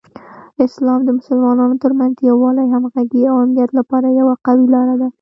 [0.65, 5.07] اسلام د مسلمانانو ترمنځ د یووالي، همغږۍ، او امنیت لپاره یوه قوي لاره ده.